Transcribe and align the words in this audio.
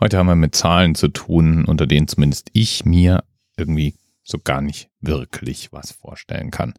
Heute 0.00 0.16
haben 0.16 0.28
wir 0.28 0.34
mit 0.34 0.54
Zahlen 0.54 0.94
zu 0.94 1.08
tun, 1.08 1.66
unter 1.66 1.86
denen 1.86 2.08
zumindest 2.08 2.48
ich 2.54 2.86
mir 2.86 3.22
irgendwie 3.58 3.94
so 4.22 4.38
gar 4.38 4.62
nicht 4.62 4.88
wirklich 5.00 5.72
was 5.72 5.92
vorstellen 5.92 6.50
kann. 6.50 6.72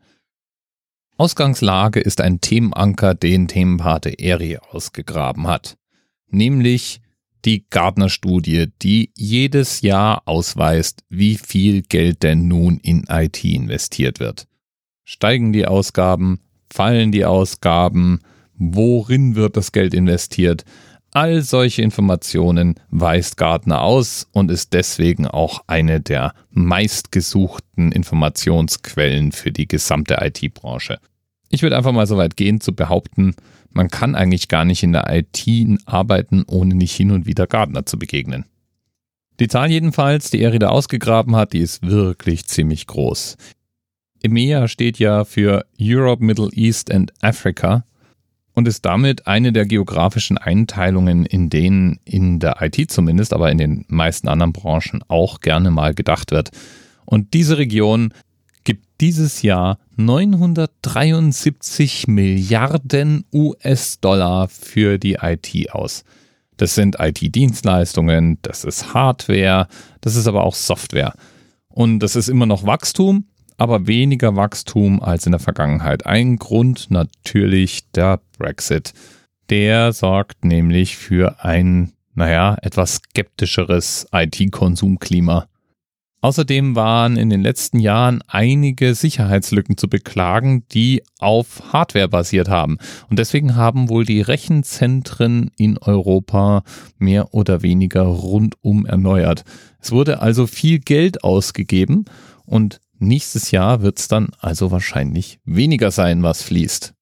Ausgangslage 1.18 2.00
ist 2.00 2.20
ein 2.20 2.42
Themenanker, 2.42 3.14
den 3.14 3.48
Themenpate 3.48 4.18
Eri 4.18 4.58
ausgegraben 4.58 5.46
hat. 5.46 5.78
Nämlich 6.30 7.02
die 7.46 7.68
Gardner-Studie, 7.70 8.72
die 8.82 9.12
jedes 9.16 9.82
Jahr 9.82 10.24
ausweist, 10.26 11.04
wie 11.10 11.36
viel 11.36 11.84
Geld 11.84 12.24
denn 12.24 12.48
nun 12.48 12.80
in 12.80 13.04
IT 13.08 13.44
investiert 13.44 14.20
wird. 14.20 14.48
Steigen 15.04 15.54
die 15.54 15.68
Ausgaben? 15.68 16.40
Fallen 16.72 17.12
die 17.12 17.26
Ausgaben? 17.26 18.22
Worin 18.56 19.36
wird 19.36 19.58
das 19.58 19.72
Geld 19.72 19.94
investiert? 19.94 20.66
All 21.14 21.42
solche 21.42 21.82
Informationen 21.82 22.76
weist 22.90 23.36
Gartner 23.36 23.82
aus 23.82 24.28
und 24.32 24.50
ist 24.50 24.72
deswegen 24.72 25.28
auch 25.28 25.62
eine 25.68 26.00
der 26.00 26.34
meistgesuchten 26.52 27.92
Informationsquellen 27.92 29.34
für 29.34 29.52
die 29.52 29.68
gesamte 29.68 30.20
IT-Branche. 30.22 31.00
Ich 31.50 31.64
würde 31.64 31.76
einfach 31.76 31.92
mal 31.92 32.08
so 32.08 32.16
weit 32.16 32.38
gehen 32.38 32.62
zu 32.62 32.74
behaupten, 32.74 33.36
man 33.72 33.90
kann 33.90 34.16
eigentlich 34.16 34.48
gar 34.48 34.64
nicht 34.64 34.84
in 34.84 34.94
der 34.94 35.06
IT 35.10 35.46
arbeiten, 35.86 36.44
ohne 36.48 36.76
nicht 36.76 36.96
hin 36.96 37.12
und 37.12 37.26
wieder 37.26 37.46
Gartner 37.46 37.86
zu 37.86 38.00
begegnen. 38.00 38.46
Die 39.40 39.48
Zahl 39.50 39.70
jedenfalls, 39.70 40.30
die 40.30 40.42
er 40.42 40.54
wieder 40.54 40.72
ausgegraben 40.72 41.36
hat, 41.36 41.52
die 41.52 41.60
ist 41.60 41.86
wirklich 41.86 42.46
ziemlich 42.46 42.88
groß. 42.88 43.36
EMEA 44.24 44.68
steht 44.68 45.00
ja 45.00 45.26
für 45.26 45.66
Europe, 45.80 46.24
Middle 46.24 46.52
East 46.54 46.92
and 46.92 47.12
Africa 47.22 47.84
und 48.54 48.68
ist 48.68 48.86
damit 48.86 49.28
eine 49.28 49.54
der 49.54 49.66
geografischen 49.66 50.38
Einteilungen, 50.38 51.26
in 51.26 51.50
denen 51.50 52.00
in 52.04 52.40
der 52.40 52.62
IT 52.62 52.92
zumindest, 52.92 53.34
aber 53.34 53.52
in 53.52 53.58
den 53.58 53.86
meisten 53.88 54.28
anderen 54.28 54.54
Branchen 54.54 55.04
auch 55.08 55.40
gerne 55.40 55.72
mal 55.72 55.94
gedacht 55.94 56.32
wird. 56.32 56.52
Und 57.06 57.34
diese 57.34 57.58
Region 57.58 58.14
gibt 58.64 58.86
dieses 59.00 59.42
Jahr 59.42 59.80
973 59.96 62.08
Milliarden 62.08 63.26
US-Dollar 63.34 64.48
für 64.48 64.98
die 64.98 65.18
IT 65.22 65.72
aus. 65.72 66.04
Das 66.58 66.76
sind 66.76 66.98
IT-Dienstleistungen, 67.00 68.38
das 68.44 68.66
ist 68.66 68.94
Hardware, 68.94 69.68
das 70.02 70.16
ist 70.16 70.28
aber 70.28 70.44
auch 70.44 70.54
Software. 70.54 71.14
Und 71.70 72.00
das 72.00 72.16
ist 72.16 72.28
immer 72.28 72.46
noch 72.46 72.66
Wachstum, 72.66 73.26
aber 73.62 73.86
weniger 73.86 74.36
Wachstum 74.36 75.04
als 75.04 75.28
in 75.28 75.34
der 75.34 75.40
Vergangenheit. 75.40 76.08
Ein 76.08 76.38
Grund 76.38 76.90
natürlich 76.90 77.92
der 77.92 78.20
Brexit. 78.40 78.92
Der 79.52 79.94
sorgt 79.94 80.44
nämlich 80.44 80.98
für 80.98 81.46
ein, 81.46 81.92
naja, 82.16 82.58
etwas 82.64 82.96
skeptischeres 82.96 84.08
IT-Konsumklima. 84.12 85.46
Außerdem 86.22 86.76
waren 86.76 87.18
in 87.18 87.30
den 87.30 87.44
letzten 87.44 87.80
Jahren 87.80 88.24
einige 88.28 88.96
Sicherheitslücken 88.96 89.78
zu 89.78 89.88
beklagen, 89.88 90.64
die 90.72 91.04
auf 91.20 91.72
Hardware 91.72 92.10
basiert 92.10 92.50
haben. 92.50 92.80
Und 93.12 93.20
deswegen 93.20 93.56
haben 93.56 93.90
wohl 93.90 94.06
die 94.06 94.22
Rechenzentren 94.22 95.52
in 95.56 95.78
Europa 95.78 96.64
mehr 96.98 97.36
oder 97.36 97.62
weniger 97.62 98.02
rundum 98.02 98.88
erneuert. 98.88 99.44
Es 99.80 99.92
wurde 99.92 100.20
also 100.20 100.48
viel 100.48 100.80
Geld 100.80 101.24
ausgegeben 101.24 102.06
und 102.48 102.82
Nächstes 103.04 103.50
Jahr 103.50 103.82
wird 103.82 103.98
es 103.98 104.08
dann 104.08 104.28
also 104.38 104.70
wahrscheinlich 104.70 105.40
weniger 105.44 105.90
sein, 105.90 106.22
was 106.22 106.44
fließt. 106.44 106.94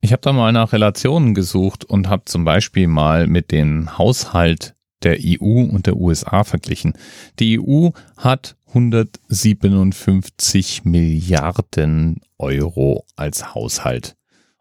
Ich 0.00 0.10
habe 0.10 0.20
da 0.20 0.32
mal 0.32 0.52
nach 0.52 0.72
Relationen 0.72 1.32
gesucht 1.32 1.84
und 1.84 2.08
habe 2.08 2.24
zum 2.24 2.44
Beispiel 2.44 2.88
mal 2.88 3.28
mit 3.28 3.52
dem 3.52 3.98
Haushalt 3.98 4.74
der 5.04 5.18
EU 5.20 5.62
und 5.62 5.86
der 5.86 5.96
USA 5.96 6.42
verglichen. 6.42 6.94
Die 7.38 7.60
EU 7.60 7.90
hat 8.16 8.56
157 8.66 10.84
Milliarden 10.84 12.20
Euro 12.38 13.06
als 13.14 13.54
Haushalt. 13.54 14.16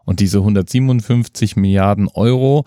Und 0.06 0.20
diese 0.20 0.38
157 0.38 1.56
Milliarden 1.56 2.08
Euro, 2.08 2.66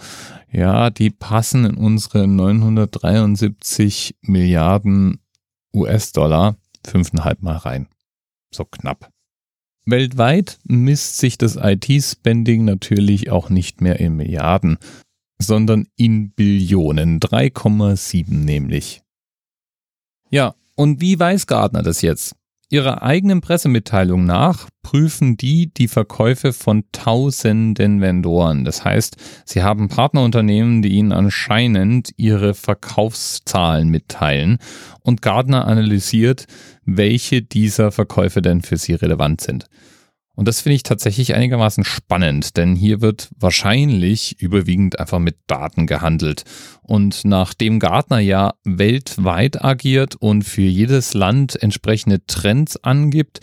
ja, 0.50 0.90
die 0.90 1.10
passen 1.10 1.64
in 1.64 1.76
unsere 1.76 2.26
973 2.26 4.16
Milliarden 4.22 5.20
US-Dollar 5.72 6.56
fünfeinhalb 6.86 7.42
Mal 7.42 7.56
rein. 7.56 7.88
So 8.54 8.64
knapp. 8.64 9.10
Weltweit 9.84 10.58
misst 10.64 11.18
sich 11.18 11.38
das 11.38 11.56
IT-Spending 11.56 12.64
natürlich 12.64 13.30
auch 13.30 13.50
nicht 13.50 13.80
mehr 13.80 13.98
in 13.98 14.16
Milliarden, 14.16 14.78
sondern 15.38 15.88
in 15.96 16.30
Billionen, 16.30 17.18
3,7 17.18 18.32
nämlich. 18.32 19.02
Ja, 20.30 20.54
und 20.76 21.00
wie 21.00 21.18
weiß 21.18 21.46
Gardner 21.46 21.82
das 21.82 22.02
jetzt? 22.02 22.36
Ihrer 22.72 23.02
eigenen 23.02 23.42
Pressemitteilung 23.42 24.24
nach 24.24 24.66
prüfen 24.82 25.36
die 25.36 25.70
die 25.74 25.88
Verkäufe 25.88 26.54
von 26.54 26.84
tausenden 26.90 28.00
Vendoren. 28.00 28.64
Das 28.64 28.82
heißt, 28.82 29.18
sie 29.44 29.62
haben 29.62 29.88
Partnerunternehmen, 29.88 30.80
die 30.80 30.92
ihnen 30.92 31.12
anscheinend 31.12 32.14
ihre 32.16 32.54
Verkaufszahlen 32.54 33.90
mitteilen 33.90 34.56
und 35.02 35.20
Gardner 35.20 35.66
analysiert, 35.66 36.46
welche 36.86 37.42
dieser 37.42 37.92
Verkäufe 37.92 38.40
denn 38.40 38.62
für 38.62 38.78
sie 38.78 38.94
relevant 38.94 39.42
sind. 39.42 39.66
Und 40.34 40.48
das 40.48 40.62
finde 40.62 40.76
ich 40.76 40.82
tatsächlich 40.82 41.34
einigermaßen 41.34 41.84
spannend, 41.84 42.56
denn 42.56 42.74
hier 42.74 43.00
wird 43.02 43.30
wahrscheinlich 43.38 44.40
überwiegend 44.40 44.98
einfach 44.98 45.18
mit 45.18 45.36
Daten 45.46 45.86
gehandelt. 45.86 46.44
Und 46.82 47.24
nachdem 47.24 47.78
Gartner 47.78 48.18
ja 48.18 48.54
weltweit 48.64 49.62
agiert 49.62 50.16
und 50.16 50.42
für 50.44 50.62
jedes 50.62 51.12
Land 51.12 51.62
entsprechende 51.62 52.24
Trends 52.26 52.82
angibt, 52.82 53.40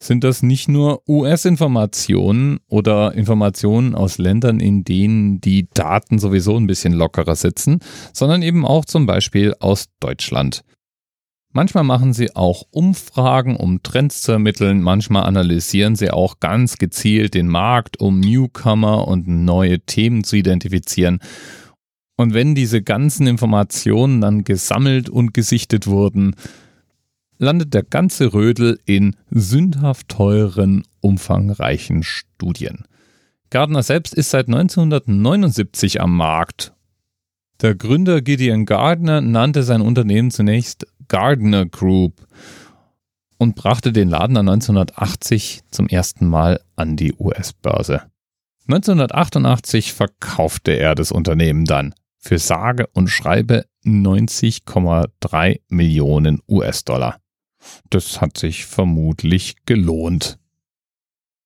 sind 0.00 0.24
das 0.24 0.42
nicht 0.42 0.68
nur 0.68 1.02
US-Informationen 1.08 2.60
oder 2.68 3.14
Informationen 3.14 3.94
aus 3.94 4.18
Ländern, 4.18 4.60
in 4.60 4.84
denen 4.84 5.40
die 5.40 5.68
Daten 5.74 6.18
sowieso 6.18 6.56
ein 6.56 6.68
bisschen 6.68 6.92
lockerer 6.92 7.34
sitzen, 7.34 7.80
sondern 8.12 8.42
eben 8.42 8.64
auch 8.64 8.84
zum 8.84 9.06
Beispiel 9.06 9.54
aus 9.58 9.86
Deutschland. 10.00 10.62
Manchmal 11.58 11.82
machen 11.82 12.12
sie 12.12 12.36
auch 12.36 12.62
Umfragen, 12.70 13.56
um 13.56 13.82
Trends 13.82 14.22
zu 14.22 14.30
ermitteln. 14.30 14.80
Manchmal 14.80 15.24
analysieren 15.24 15.96
sie 15.96 16.12
auch 16.12 16.38
ganz 16.38 16.78
gezielt 16.78 17.34
den 17.34 17.48
Markt, 17.48 17.98
um 17.98 18.20
Newcomer 18.20 19.08
und 19.08 19.26
neue 19.26 19.80
Themen 19.80 20.22
zu 20.22 20.36
identifizieren. 20.36 21.18
Und 22.16 22.32
wenn 22.32 22.54
diese 22.54 22.80
ganzen 22.80 23.26
Informationen 23.26 24.20
dann 24.20 24.44
gesammelt 24.44 25.08
und 25.08 25.34
gesichtet 25.34 25.88
wurden, 25.88 26.36
landet 27.38 27.74
der 27.74 27.82
ganze 27.82 28.32
Rödel 28.32 28.78
in 28.84 29.16
sündhaft 29.30 30.10
teuren, 30.10 30.84
umfangreichen 31.00 32.04
Studien. 32.04 32.84
Gardner 33.50 33.82
selbst 33.82 34.14
ist 34.14 34.30
seit 34.30 34.46
1979 34.46 36.00
am 36.00 36.16
Markt. 36.16 36.72
Der 37.60 37.74
Gründer 37.74 38.22
Gideon 38.22 38.64
Gardner 38.64 39.20
nannte 39.20 39.64
sein 39.64 39.80
Unternehmen 39.80 40.30
zunächst 40.30 40.86
Gardner 41.08 41.66
Group 41.66 42.26
und 43.38 43.54
brachte 43.54 43.92
den 43.92 44.08
Laden 44.08 44.34
dann 44.34 44.48
1980 44.48 45.62
zum 45.70 45.88
ersten 45.88 46.26
Mal 46.26 46.60
an 46.76 46.96
die 46.96 47.14
US-Börse. 47.14 48.02
1988 48.66 49.94
verkaufte 49.94 50.72
er 50.72 50.94
das 50.94 51.10
Unternehmen 51.10 51.64
dann 51.64 51.94
für 52.18 52.38
sage 52.38 52.86
und 52.92 53.08
schreibe 53.08 53.64
90,3 53.84 55.60
Millionen 55.68 56.40
US-Dollar. 56.48 57.18
Das 57.90 58.20
hat 58.20 58.36
sich 58.36 58.66
vermutlich 58.66 59.56
gelohnt. 59.64 60.38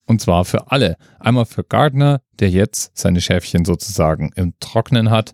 Und 0.07 0.21
zwar 0.21 0.45
für 0.45 0.73
alle. 0.73 0.97
Einmal 1.21 1.47
für 1.47 1.63
Gardner, 1.63 2.23
der 2.41 2.51
jetzt 2.51 2.91
seine 2.99 3.21
Schäfchen 3.21 3.65
sozusagen 3.65 4.33
im 4.35 4.55
Trocknen 4.59 5.11
hat, 5.11 5.33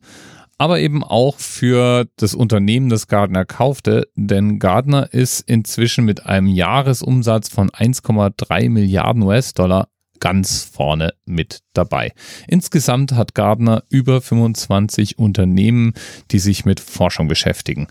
aber 0.59 0.81
eben 0.81 1.05
auch 1.05 1.39
für 1.39 2.09
das 2.17 2.35
Unternehmen, 2.35 2.91
das 2.91 3.07
Gardner 3.07 3.45
kaufte, 3.45 4.09
denn 4.17 4.59
Gardner 4.59 5.13
ist 5.15 5.41
inzwischen 5.49 6.05
mit 6.05 6.27
einem 6.27 6.49
Jahresumsatz 6.49 7.49
von 7.49 7.71
1,3 7.71 8.69
Milliarden 8.69 9.23
US-Dollar 9.23 9.89
ganz 10.19 10.65
vorne 10.65 11.15
mit 11.25 11.61
dabei. 11.75 12.13
Insgesamt 12.49 13.13
hat 13.13 13.37
Gardner 13.37 13.85
über 13.89 14.21
25 14.21 15.17
Unternehmen, 15.19 15.95
die 16.33 16.41
sich 16.41 16.65
mit 16.65 16.81
Forschung 16.81 17.29
beschäftigen. 17.29 17.87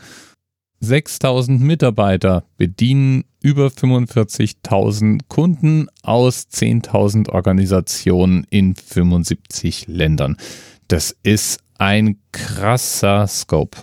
6000 0.81 1.61
Mitarbeiter 1.61 2.43
bedienen 2.57 3.23
über 3.41 3.67
45.000 3.67 5.21
Kunden 5.27 5.87
aus 6.03 6.47
10.000 6.51 7.29
Organisationen 7.29 8.45
in 8.49 8.75
75 8.75 9.87
Ländern. 9.87 10.37
Das 10.87 11.15
ist 11.23 11.59
ein 11.79 12.17
krasser 12.31 13.27
Scope. 13.27 13.79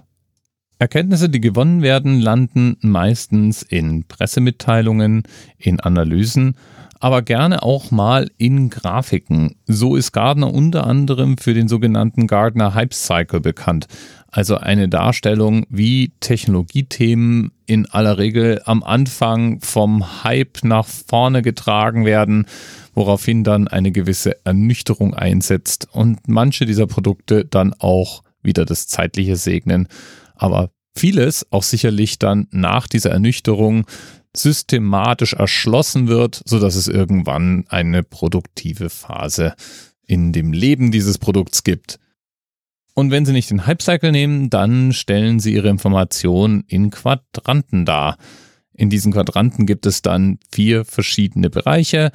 Erkenntnisse, 0.78 1.28
die 1.28 1.40
gewonnen 1.40 1.82
werden, 1.82 2.20
landen 2.20 2.76
meistens 2.80 3.62
in 3.62 4.04
Pressemitteilungen, 4.06 5.22
in 5.56 5.80
Analysen, 5.80 6.56
aber 7.00 7.22
gerne 7.22 7.62
auch 7.62 7.90
mal 7.90 8.30
in 8.38 8.70
Grafiken. 8.70 9.56
So 9.66 9.94
ist 9.94 10.12
Gardner 10.12 10.52
unter 10.52 10.86
anderem 10.86 11.38
für 11.38 11.54
den 11.54 11.68
sogenannten 11.68 12.26
Gardner 12.26 12.74
Hype 12.74 12.94
Cycle 12.94 13.40
bekannt. 13.40 13.86
Also 14.30 14.56
eine 14.56 14.88
Darstellung, 14.88 15.64
wie 15.68 16.12
Technologiethemen 16.20 17.52
in 17.66 17.86
aller 17.90 18.18
Regel 18.18 18.60
am 18.64 18.82
Anfang 18.82 19.60
vom 19.60 20.24
Hype 20.24 20.64
nach 20.64 20.86
vorne 20.86 21.42
getragen 21.42 22.04
werden, 22.04 22.46
woraufhin 22.94 23.44
dann 23.44 23.68
eine 23.68 23.92
gewisse 23.92 24.44
Ernüchterung 24.44 25.14
einsetzt 25.14 25.88
und 25.92 26.28
manche 26.28 26.66
dieser 26.66 26.86
Produkte 26.86 27.44
dann 27.44 27.74
auch 27.78 28.22
wieder 28.42 28.64
das 28.64 28.86
Zeitliche 28.86 29.36
segnen. 29.36 29.88
Aber 30.34 30.70
vieles 30.96 31.46
auch 31.50 31.62
sicherlich 31.62 32.18
dann 32.18 32.46
nach 32.50 32.86
dieser 32.86 33.10
Ernüchterung 33.10 33.86
systematisch 34.36 35.34
erschlossen 35.34 36.08
wird, 36.08 36.42
sodass 36.44 36.74
es 36.74 36.88
irgendwann 36.88 37.64
eine 37.68 38.02
produktive 38.02 38.90
Phase 38.90 39.54
in 40.06 40.32
dem 40.32 40.52
Leben 40.52 40.90
dieses 40.90 41.18
Produkts 41.18 41.64
gibt. 41.64 41.98
Und 42.94 43.10
wenn 43.10 43.26
Sie 43.26 43.32
nicht 43.32 43.50
den 43.50 43.66
Hype-Cycle 43.66 44.12
nehmen, 44.12 44.50
dann 44.50 44.92
stellen 44.92 45.40
Sie 45.40 45.54
Ihre 45.54 45.68
Informationen 45.68 46.64
in 46.68 46.90
Quadranten 46.90 47.84
dar. 47.84 48.18
In 48.72 48.90
diesen 48.90 49.12
Quadranten 49.12 49.66
gibt 49.66 49.86
es 49.86 50.02
dann 50.02 50.38
vier 50.50 50.84
verschiedene 50.84 51.50
Bereiche 51.50 52.10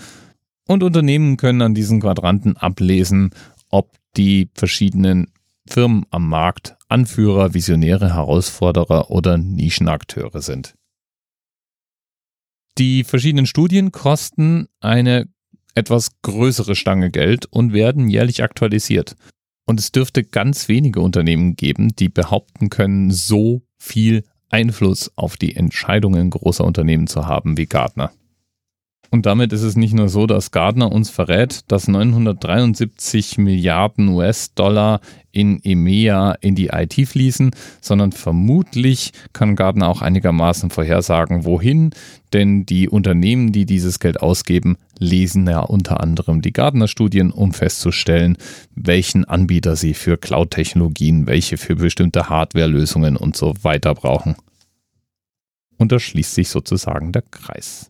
und 0.69 0.83
Unternehmen 0.83 1.35
können 1.35 1.63
an 1.63 1.73
diesen 1.73 1.99
Quadranten 1.99 2.55
ablesen, 2.55 3.31
ob 3.69 3.97
die 4.15 4.49
verschiedenen 4.53 5.31
Firmen 5.67 6.05
am 6.11 6.29
Markt 6.29 6.77
Anführer, 6.87 7.55
Visionäre, 7.55 8.13
Herausforderer 8.13 9.09
oder 9.09 9.39
Nischenakteure 9.39 10.43
sind. 10.43 10.75
Die 12.77 13.03
verschiedenen 13.03 13.47
Studien 13.47 13.91
kosten 13.91 14.67
eine 14.79 15.27
etwas 15.73 16.21
größere 16.21 16.75
Stange 16.75 17.09
Geld 17.09 17.47
und 17.47 17.73
werden 17.73 18.07
jährlich 18.07 18.43
aktualisiert. 18.43 19.15
Und 19.65 19.79
es 19.79 19.91
dürfte 19.91 20.23
ganz 20.23 20.67
wenige 20.67 21.01
Unternehmen 21.01 21.55
geben, 21.55 21.95
die 21.95 22.09
behaupten 22.09 22.69
können, 22.69 23.09
so 23.09 23.63
viel 23.79 24.23
Einfluss 24.49 25.11
auf 25.15 25.35
die 25.35 25.55
Entscheidungen 25.55 26.29
großer 26.29 26.63
Unternehmen 26.63 27.07
zu 27.07 27.25
haben 27.25 27.57
wie 27.57 27.65
Gartner. 27.65 28.11
Und 29.11 29.25
damit 29.25 29.53
ist 29.53 29.63
es 29.63 29.75
nicht 29.75 29.93
nur 29.93 30.07
so, 30.07 30.27
dass 30.27 30.51
Gardner 30.51 30.91
uns 30.91 31.09
verrät, 31.09 31.61
dass 31.67 31.87
973 31.87 33.39
Milliarden 33.39 34.09
US-Dollar 34.09 35.01
in 35.31 35.59
EMEA 35.63 36.35
in 36.41 36.53
die 36.53 36.67
IT 36.67 36.93
fließen, 36.93 37.51
sondern 37.81 38.11
vermutlich 38.11 39.11
kann 39.33 39.55
Gardner 39.55 39.87
auch 39.87 40.03
einigermaßen 40.03 40.69
vorhersagen, 40.69 41.43
wohin, 41.43 41.91
denn 42.33 42.67
die 42.67 42.87
Unternehmen, 42.87 43.51
die 43.51 43.65
dieses 43.65 43.99
Geld 43.99 44.21
ausgeben, 44.21 44.77
lesen 44.99 45.47
ja 45.47 45.61
unter 45.61 46.01
anderem 46.01 46.41
die 46.41 46.53
Gardner-Studien, 46.53 47.31
um 47.31 47.53
festzustellen, 47.53 48.37
welchen 48.75 49.25
Anbieter 49.25 49.75
sie 49.75 49.95
für 49.95 50.17
Cloud-Technologien, 50.17 51.25
welche 51.25 51.57
für 51.57 51.75
bestimmte 51.75 52.29
Hardware-Lösungen 52.29 53.17
und 53.17 53.35
so 53.35 53.55
weiter 53.63 53.95
brauchen. 53.95 54.35
Und 55.77 55.91
da 55.91 55.99
schließt 55.99 56.35
sich 56.35 56.49
sozusagen 56.49 57.11
der 57.11 57.23
Kreis. 57.23 57.89